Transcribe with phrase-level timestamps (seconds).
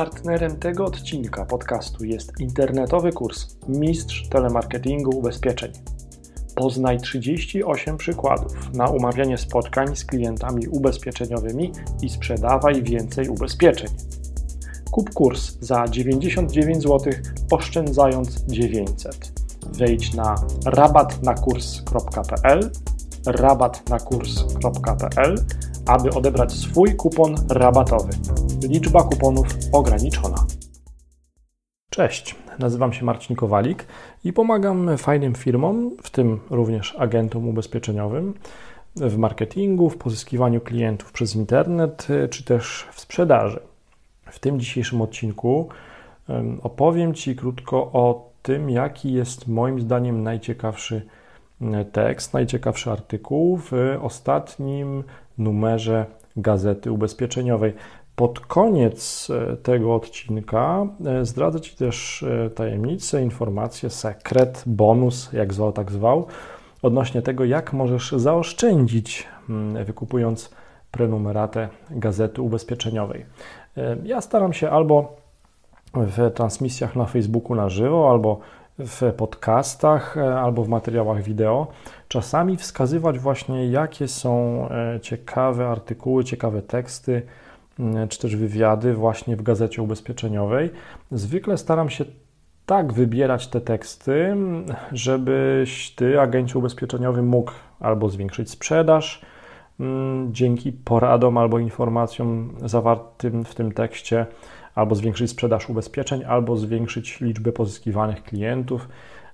[0.00, 5.72] Partnerem tego odcinka podcastu jest internetowy kurs Mistrz Telemarketingu Ubezpieczeń.
[6.54, 13.88] Poznaj 38 przykładów na umawianie spotkań z klientami ubezpieczeniowymi i sprzedawaj więcej ubezpieczeń.
[14.90, 17.12] Kup kurs za 99 zł,
[17.50, 19.32] oszczędzając 900.
[19.72, 22.70] Wejdź na rabatnakurs.pl
[23.26, 25.44] rabatnakurs.pl
[25.90, 28.12] aby odebrać swój kupon rabatowy.
[28.62, 30.46] Liczba kuponów ograniczona.
[31.90, 33.86] Cześć, nazywam się Marcin Kowalik
[34.24, 38.34] i pomagam fajnym firmom, w tym również agentom ubezpieczeniowym,
[38.96, 43.60] w marketingu, w pozyskiwaniu klientów przez internet czy też w sprzedaży.
[44.30, 45.68] W tym dzisiejszym odcinku
[46.62, 51.06] opowiem Ci krótko o tym, jaki jest moim zdaniem najciekawszy
[51.92, 53.72] tekst, najciekawszy artykuł w
[54.02, 55.04] ostatnim
[55.40, 57.74] numerze Gazety Ubezpieczeniowej.
[58.16, 65.54] Pod koniec e, tego odcinka e, zdradzę Ci też e, tajemnicę, informację, sekret, bonus, jak
[65.54, 66.26] zwał, tak zwał,
[66.82, 70.50] odnośnie tego, jak możesz zaoszczędzić, mm, wykupując
[70.90, 73.26] prenumeratę Gazety Ubezpieczeniowej.
[74.04, 75.16] Ja staram się albo
[75.94, 78.40] w transmisjach na Facebooku na żywo, albo
[78.86, 81.66] w podcastach e, albo w materiałach wideo,
[82.08, 87.22] czasami wskazywać właśnie, jakie są e, ciekawe artykuły, ciekawe teksty,
[88.08, 90.70] czy też wywiady właśnie w gazecie ubezpieczeniowej.
[91.10, 92.04] Zwykle staram się
[92.66, 94.36] tak wybierać te teksty,
[94.92, 99.22] żebyś ty, agencie ubezpieczeniowym, mógł albo zwiększyć sprzedaż
[100.30, 104.26] dzięki poradom albo informacjom zawartym w tym tekście,
[104.74, 108.88] albo zwiększyć sprzedaż ubezpieczeń, albo zwiększyć liczbę pozyskiwanych klientów,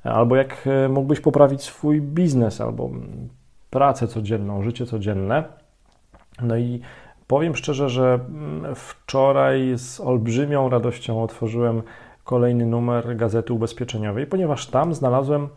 [0.04, 2.90] albo jak e, mógłbyś poprawić swój biznes, albo
[3.70, 5.44] pracę codzienną, życie codzienne.
[6.42, 6.80] No i
[7.26, 11.82] powiem szczerze, że mm, wczoraj z olbrzymią radością otworzyłem
[12.24, 15.48] kolejny numer Gazety Ubezpieczeniowej, ponieważ tam znalazłem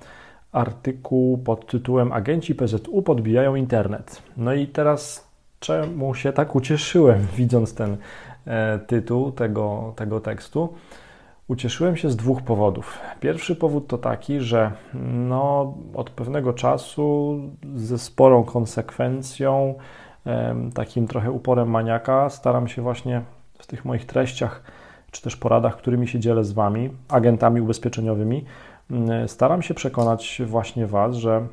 [0.51, 4.21] artykuł pod tytułem Agenci PZU podbijają internet.
[4.37, 5.29] No i teraz
[5.59, 7.97] czemu się tak ucieszyłem, widząc ten
[8.87, 10.73] tytuł tego, tego tekstu.
[11.47, 12.99] Ucieszyłem się z dwóch powodów.
[13.19, 14.71] Pierwszy powód to taki, że
[15.13, 17.39] no, od pewnego czasu
[17.75, 19.75] ze sporą konsekwencją,
[20.73, 23.21] takim trochę uporem maniaka, staram się właśnie
[23.59, 24.63] w tych moich treściach,
[25.11, 28.45] czy też poradach, którymi się dzielę z Wami, agentami ubezpieczeniowymi,
[29.27, 31.47] staram się przekonać właśnie Was, że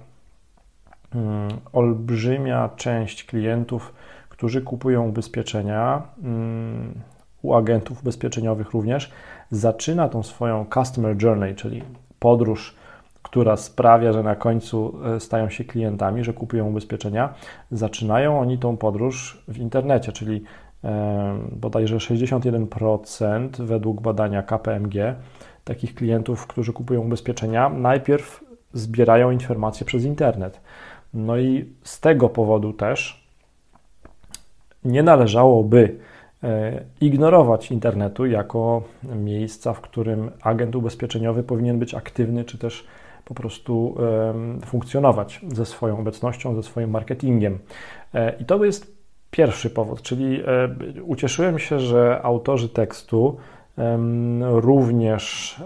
[1.73, 3.95] olbrzymia część klientów
[4.37, 6.95] którzy kupują ubezpieczenia mm,
[7.43, 9.11] u agentów ubezpieczeniowych również,
[9.51, 11.83] zaczyna tą swoją customer journey, czyli
[12.19, 12.75] podróż,
[13.23, 17.35] która sprawia, że na końcu e, stają się klientami, że kupują ubezpieczenia,
[17.71, 20.43] zaczynają oni tą podróż w internecie, czyli
[21.53, 24.95] bodajże 61% według badania KPMG
[25.65, 30.61] takich klientów, którzy kupują ubezpieczenia, najpierw zbierają informacje przez internet.
[31.15, 33.26] No i z tego powodu też
[34.87, 35.97] nie należałoby
[36.43, 42.87] e, ignorować internetu jako miejsca, w którym agent ubezpieczeniowy powinien być aktywny, czy też
[43.25, 43.97] po prostu
[44.67, 47.59] funkcjonować ze swoją obecnością, ze swoim marketingiem.
[48.15, 48.97] E, I to jest
[49.31, 50.45] pierwszy powód, czyli e,
[51.03, 53.37] ucieszyłem się, że autorzy tekstu
[54.41, 55.57] również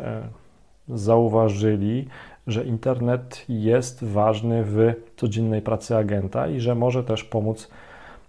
[0.89, 2.09] zauważyli,
[2.47, 7.71] że internet jest ważny w codziennej pracy agenta i że może też pomóc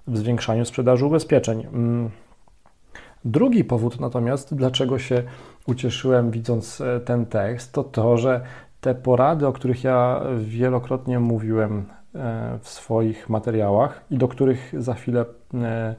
[0.08, 1.68] w zwiększaniu sprzedaży ubezpieczeń.
[1.74, 2.10] Mm.
[3.26, 5.24] Drugi powód natomiast, dlaczego się
[5.68, 8.42] ucieszyłem widząc e, ten tekst, to to, że
[8.82, 11.86] te porady, o których ja wielokrotnie mówiłem
[12.16, 15.96] e, w swoich materiałach i do których za chwilę e,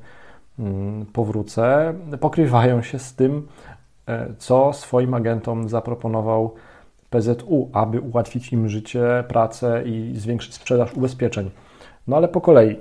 [0.58, 3.48] mm, powrócę, pokrywają się z tym,
[4.38, 6.54] co swoim agentom zaproponował
[7.10, 11.50] PZU, aby ułatwić im życie, pracę i zwiększyć sprzedaż ubezpieczeń.
[12.06, 12.76] No ale po kolei.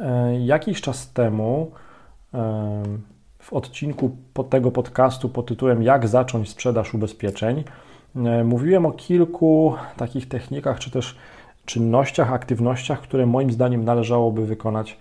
[0.00, 1.70] E, jakiś czas temu
[2.34, 2.82] e,
[3.38, 4.16] w odcinku
[4.50, 7.64] tego podcastu pod tytułem Jak zacząć sprzedaż ubezpieczeń
[8.16, 11.16] e, mówiłem o kilku takich technikach czy też
[11.64, 14.98] czynnościach, aktywnościach, które moim zdaniem należałoby wykonać,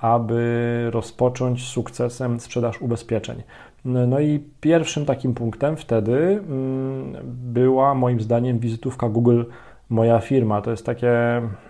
[0.00, 3.42] aby rozpocząć sukcesem sprzedaż ubezpieczeń.
[3.84, 9.42] No i pierwszym takim punktem wtedy mm, była moim zdaniem wizytówka Google
[9.90, 10.62] moja firma.
[10.62, 11.10] To jest takie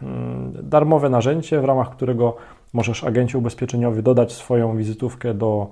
[0.02, 2.36] mm, darmowe narzędzie, w ramach którego
[2.72, 5.70] możesz agencie ubezpieczeniowy dodać swoją wizytówkę do,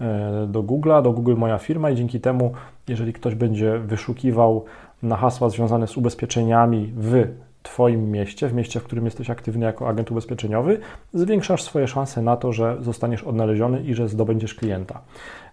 [0.00, 2.52] e, do Google'a, do Google Moja Firma i dzięki temu,
[2.88, 4.64] jeżeli ktoś będzie wyszukiwał
[5.02, 7.26] na hasła związane z ubezpieczeniami w
[7.62, 10.78] Twoim mieście, w mieście, w którym jesteś aktywny jako agent ubezpieczeniowy,
[11.14, 15.00] zwiększasz swoje szanse na to, że zostaniesz odnaleziony i że zdobędziesz klienta.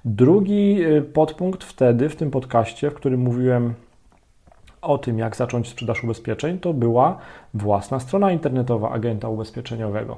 [0.05, 3.73] Drugi y, podpunkt wtedy w tym podcaście, w którym mówiłem
[4.81, 7.17] o tym, jak zacząć sprzedaż ubezpieczeń, to była
[7.53, 10.17] własna strona internetowa agenta ubezpieczeniowego.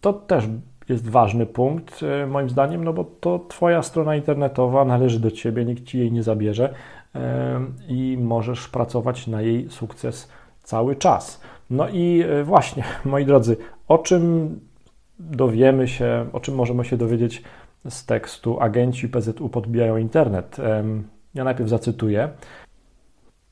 [0.00, 0.44] To też
[0.88, 5.64] jest ważny punkt, y, moim zdaniem, no bo to Twoja strona internetowa należy do Ciebie,
[5.64, 6.74] nikt Ci jej nie zabierze
[7.88, 10.30] i możesz pracować na jej sukces
[10.62, 11.40] cały czas.
[11.70, 13.56] No i y, właśnie, moi drodzy,
[13.88, 14.60] o czym
[15.18, 17.42] dowiemy się, o czym możemy się dowiedzieć
[17.88, 20.56] z tekstu Agenci PZU podbijają internet.
[21.34, 22.28] Ja najpierw zacytuję.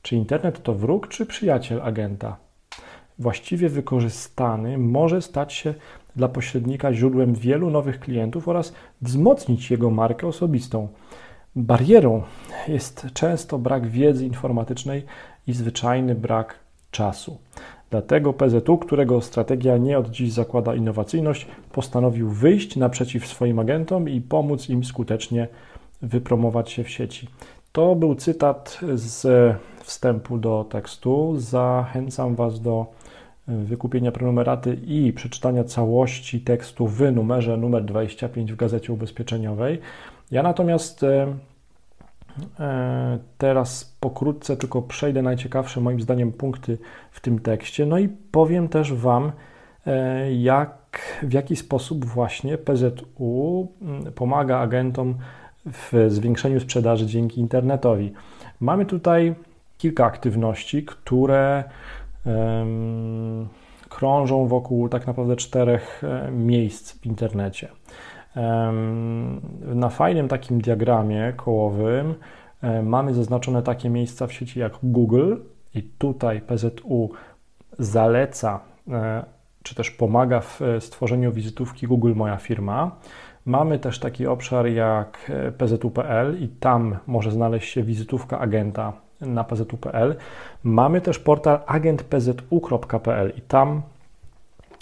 [0.03, 2.37] Czy internet to wróg czy przyjaciel agenta?
[3.19, 5.75] Właściwie wykorzystany może stać się
[6.17, 10.89] dla pośrednika źródłem wielu nowych klientów oraz wzmocnić jego markę osobistą.
[11.57, 12.23] Barierą
[12.69, 15.05] jest często brak wiedzy informatycznej
[15.47, 16.55] i zwyczajny brak
[16.91, 17.39] czasu.
[17.91, 24.21] Dlatego PZU, którego strategia nie od dziś zakłada innowacyjność, postanowił wyjść naprzeciw swoim agentom i
[24.21, 25.49] pomóc im skutecznie
[26.03, 27.29] wypromować się w sieci.
[27.73, 29.27] To był cytat z
[29.85, 31.35] wstępu do tekstu.
[31.37, 32.87] Zachęcam Was do
[33.49, 39.81] wykupienia prenumeraty i przeczytania całości tekstu w numerze numer 25 w Gazecie Ubezpieczeniowej.
[40.31, 41.35] Ja natomiast e,
[42.61, 46.79] e, teraz pokrótce tylko przejdę najciekawsze moim zdaniem punkty
[47.11, 49.33] w tym tekście, no i powiem też Wam,
[49.87, 53.69] e, jak, w jaki sposób właśnie PZU
[54.15, 55.15] pomaga agentom
[55.67, 58.13] w zwiększeniu sprzedaży dzięki internetowi.
[58.61, 59.35] Mamy tutaj
[59.79, 61.65] kilka aktywności, które
[62.25, 63.49] um,
[63.89, 66.03] krążą wokół tak naprawdę czterech
[66.33, 67.69] miejsc w internecie.
[69.63, 72.15] Na fajnym takim diagramie kołowym
[72.83, 75.37] mamy zaznaczone takie miejsca w sieci jak Google
[75.75, 77.11] i tutaj PZU
[77.79, 79.25] zaleca e,
[79.63, 82.97] czy też pomaga w e, stworzeniu wizytówki Google Moja Firma.
[83.47, 89.45] Mamy też taki obszar jak e, PZU.pl i tam może znaleźć się wizytówka agenta na
[89.45, 90.17] PZU.pl.
[90.65, 93.83] Mamy też portal agentpzu.pl i tam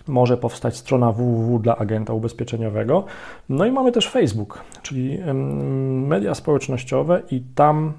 [0.08, 3.04] może powstać strona www dla agenta ubezpieczeniowego.
[3.48, 5.18] No i mamy też Facebook, czyli
[6.06, 7.92] media społecznościowe i tam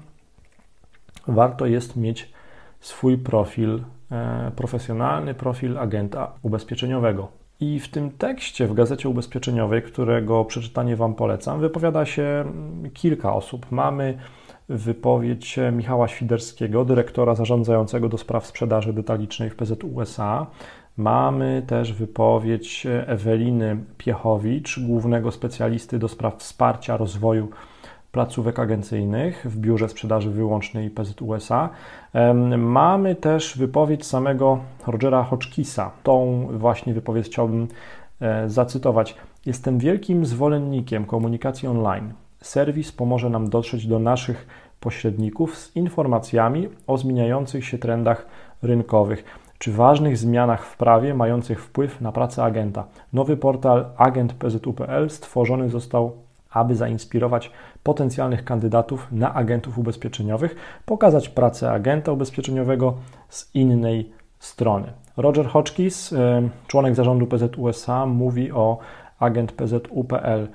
[1.28, 2.32] warto jest mieć
[2.80, 7.39] swój profil e, profesjonalny, profil agenta ubezpieczeniowego.
[7.60, 12.44] I w tym tekście w Gazecie Ubezpieczeniowej, którego przeczytanie Wam polecam, wypowiada się
[12.94, 13.66] kilka osób.
[13.70, 14.18] Mamy
[14.68, 20.46] wypowiedź Michała Świderskiego, dyrektora zarządzającego do spraw sprzedaży detalicznej w PZU USA.
[20.96, 27.48] Mamy też wypowiedź Eweliny Piechowicz, głównego specjalisty do spraw wsparcia rozwoju
[28.12, 31.68] placówek agencyjnych w Biurze Sprzedaży Wyłącznej PZU USA.
[32.58, 35.90] Mamy też wypowiedź samego Rogera Hodgkisa.
[36.02, 37.68] Tą właśnie wypowiedź chciałbym
[38.20, 39.16] e, zacytować.
[39.46, 42.12] Jestem wielkim zwolennikiem komunikacji online.
[42.40, 44.46] Serwis pomoże nam dotrzeć do naszych
[44.80, 48.26] pośredników z informacjami o zmieniających się trendach
[48.62, 49.24] rynkowych
[49.60, 52.84] czy ważnych zmianach w prawie mających wpływ na pracę agenta.
[53.12, 56.12] Nowy portal agentpzu.pl stworzony został,
[56.50, 57.50] aby zainspirować
[57.82, 60.56] potencjalnych kandydatów na agentów ubezpieczeniowych,
[60.86, 62.94] pokazać pracę agenta ubezpieczeniowego
[63.28, 64.92] z innej strony.
[65.16, 66.14] Roger Hodgkins,
[66.66, 68.78] członek zarządu PZUSA, mówi o
[69.18, 70.48] agentpzu.pl.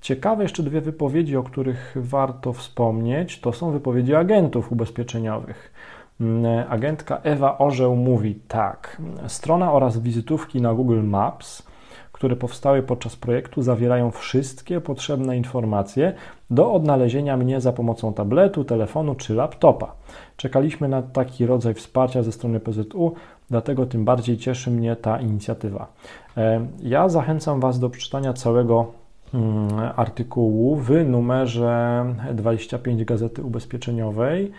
[0.00, 5.72] Ciekawe jeszcze dwie wypowiedzi, o których warto wspomnieć, to są wypowiedzi agentów ubezpieczeniowych.
[6.20, 9.02] Mm, agentka Ewa Orzeł mówi tak.
[9.26, 11.69] Strona oraz wizytówki na Google Maps,
[12.20, 16.12] które powstały podczas projektu, zawierają wszystkie potrzebne informacje
[16.50, 19.94] do odnalezienia mnie za pomocą tabletu, telefonu czy laptopa.
[20.36, 23.14] Czekaliśmy na taki rodzaj wsparcia ze strony PZU,
[23.50, 25.86] dlatego tym bardziej cieszy mnie ta inicjatywa.
[26.36, 28.86] E, ja zachęcam Was do przeczytania całego
[29.34, 34.52] mm, artykułu w numerze 25 Gazety Ubezpieczeniowej.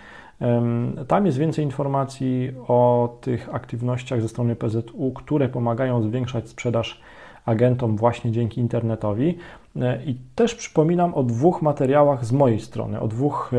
[1.08, 7.01] Tam jest więcej informacji o tych aktywnościach ze strony PZU, które pomagają zwiększać sprzedaż
[7.45, 9.38] agentom właśnie dzięki internetowi.
[9.81, 13.51] E, I też przypominam o dwóch materiałach z mojej strony, o dwóch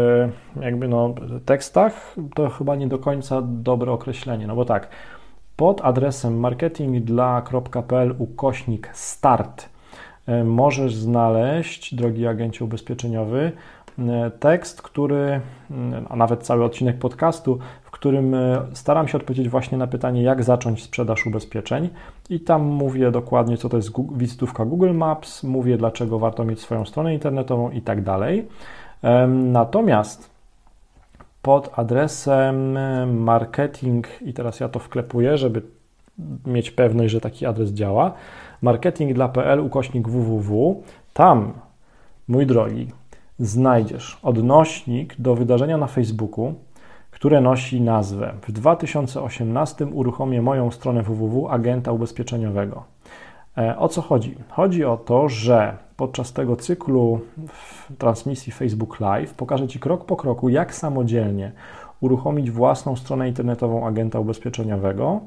[0.56, 1.14] e, jakby no,
[1.46, 2.16] tekstach.
[2.34, 4.88] To chyba nie do końca dobre określenie, no bo tak,
[5.56, 9.68] pod adresem marketingdla.pl ukośnik start
[10.26, 13.52] e, możesz znaleźć, drogi agencie ubezpieczeniowy,
[14.40, 15.40] tekst, który,
[16.08, 17.58] a nawet cały odcinek podcastu,
[18.02, 21.88] którym e, staram się odpowiedzieć właśnie na pytanie, jak zacząć sprzedaż ubezpieczeń.
[22.30, 26.84] I tam mówię dokładnie, co to jest wizytówka Google Maps, mówię, dlaczego warto mieć swoją
[26.84, 28.48] stronę internetową i tak dalej.
[29.28, 30.30] Natomiast
[31.42, 32.78] pod adresem
[33.22, 35.62] marketing, i teraz ja to wklepuję, żeby
[36.46, 38.12] mieć pewność, że taki adres działa,
[38.62, 40.82] marketing.pl ukośnik www.
[41.12, 41.52] Tam,
[42.28, 42.88] mój drogi,
[43.38, 46.54] znajdziesz odnośnik do wydarzenia na Facebooku,
[47.12, 52.84] które nosi nazwę W 2018 uruchomię moją stronę www agenta ubezpieczeniowego.
[53.58, 54.34] E, o co chodzi?
[54.48, 57.20] Chodzi o to, że podczas tego cyklu
[57.98, 61.52] transmisji Facebook Live pokażę Ci krok po kroku, jak samodzielnie
[62.00, 65.20] uruchomić własną stronę internetową agenta ubezpieczeniowego.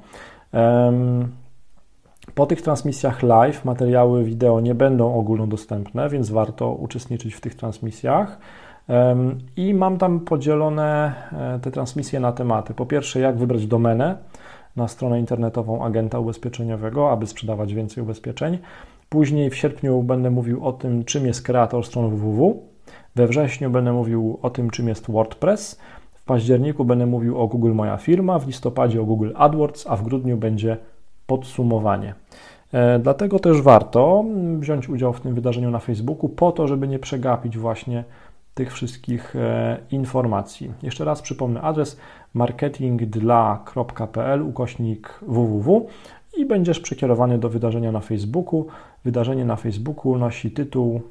[2.36, 8.40] Po tych transmisjach live materiały wideo nie będą ogólnodostępne, więc warto uczestniczyć w tych transmisjach.
[9.58, 12.74] I mam tam podzielone e, te transmisje na tematy.
[12.74, 14.18] Po pierwsze, jak wybrać domenę
[14.76, 18.58] na stronę internetową agenta ubezpieczeniowego, aby sprzedawać więcej ubezpieczeń.
[19.10, 22.62] Później w sierpniu będę mówił o tym, czym jest kreator strony www.
[23.16, 25.80] We wrześniu będę mówił o tym, czym jest WordPress.
[26.14, 30.04] W październiku będę mówił o Google Moja Firma, w listopadzie o Google AdWords, a w
[30.04, 30.78] grudniu będzie
[31.28, 32.14] podsumowanie.
[32.74, 34.26] E, dlatego też warto
[34.60, 38.04] wziąć udział w tym wydarzeniu na Facebooku, po to, żeby nie przegapić właśnie
[38.56, 40.74] tych wszystkich e, informacji.
[40.84, 41.98] Jeszcze raz przypomnę adres
[42.34, 45.88] marketingdla.pl ukośnik www
[46.38, 48.68] i będziesz przekierowany do wydarzenia na Facebooku.
[49.04, 51.02] Wydarzenie na Facebooku nosi tytuł,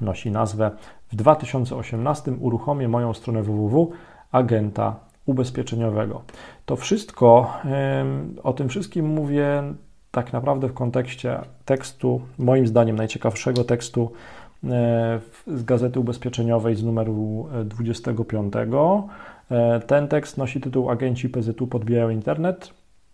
[0.00, 0.70] nosi nazwę
[1.12, 3.90] w 2018 uruchomię moją stronę www
[4.32, 6.22] agenta ubezpieczeniowego.
[6.66, 7.52] To wszystko,
[8.42, 9.62] o tym wszystkim mówię
[10.10, 14.12] tak naprawdę w kontekście tekstu, moim zdaniem najciekawszego tekstu
[15.46, 18.54] z Gazety Ubezpieczeniowej z numeru 25.
[19.50, 22.70] E, ten tekst nosi tytuł Agenci PZU podbijają internet.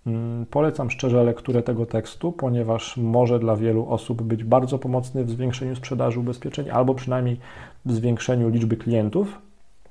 [0.06, 5.30] Mm, polecam szczerze lekturę tego tekstu, ponieważ może dla wielu osób być bardzo pomocny w
[5.30, 7.40] zwiększeniu sprzedaży ubezpieczeń albo przynajmniej
[7.84, 9.38] w zwiększeniu liczby klientów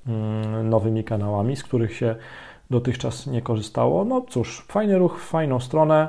[0.07, 2.15] mm, nowymi kanałami, z których się
[2.69, 4.05] dotychczas nie korzystało.
[4.05, 6.07] No cóż, fajny ruch, fajną stronę.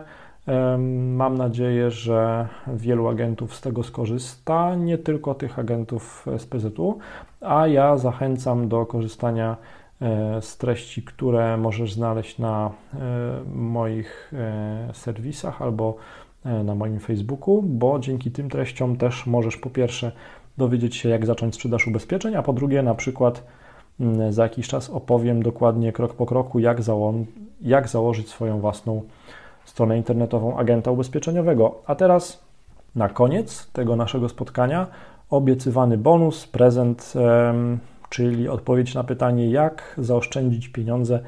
[1.17, 6.99] Mam nadzieję, że wielu agentów z tego skorzysta, nie tylko tych agentów z PZU,
[7.41, 9.57] a ja zachęcam do korzystania
[10.03, 13.01] e, z treści, które możesz znaleźć na e,
[13.55, 15.97] moich e, serwisach albo
[16.65, 20.13] na moim Facebooku, bo dzięki tym treściom też możesz po pierwsze
[20.59, 23.47] dowiedzieć się, jak zacząć sprzedaż ubezpieczeń, a po drugie, na przykład
[24.31, 27.15] za jakiś czas opowiem dokładnie krok po kroku, jak, zało
[27.61, 29.03] jak założyć swoją własną
[29.69, 31.83] stronę internetową agenta ubezpieczeniowego.
[31.87, 32.45] A teraz
[32.95, 34.87] na koniec tego naszego spotkania
[35.31, 37.15] obiecywany bonus, prezent,
[38.09, 41.21] czyli odpowiedź na pytanie, jak zaoszczędzić pieniądze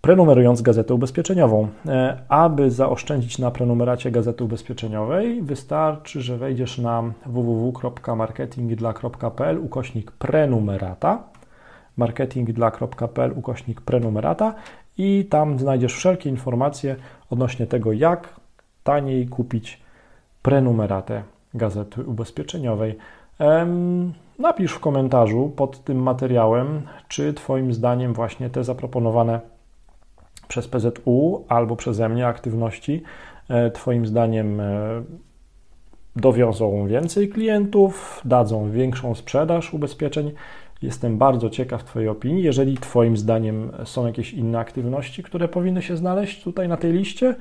[0.00, 1.68] prenumerując gazetę ubezpieczeniową.
[1.86, 11.22] E, aby zaoszczędzić na prenumeracie gazety ubezpieczeniowej, wystarczy, że wejdziesz na www.marketingdla.pl ukośnik prenumerata
[11.96, 14.54] marketingdla.pl ukośnik prenumerata
[14.98, 16.96] i tam znajdziesz wszelkie informacje
[17.30, 18.40] odnośnie tego, jak
[18.84, 19.80] taniej kupić
[20.42, 21.22] prenumeratę
[21.54, 22.98] gazety ubezpieczeniowej.
[24.38, 29.40] Napisz w komentarzu pod tym materiałem, czy Twoim zdaniem właśnie te zaproponowane
[30.48, 33.02] przez PZU albo przeze mnie aktywności
[33.48, 35.02] e, Twoim zdaniem e,
[36.16, 40.32] dowiozą więcej klientów, dadzą większą sprzedaż ubezpieczeń,
[40.82, 42.42] Jestem bardzo ciekaw Twojej opinii.
[42.42, 47.34] Jeżeli Twoim zdaniem są jakieś inne aktywności, które powinny się znaleźć tutaj na tej liście,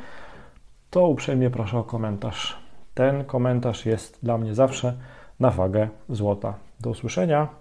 [0.90, 2.58] to uprzejmie proszę o komentarz.
[2.94, 4.94] Ten komentarz jest dla mnie zawsze
[5.40, 6.54] na wagę złota.
[6.80, 7.48] Do usłyszenia.